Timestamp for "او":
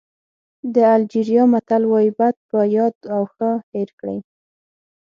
3.15-3.21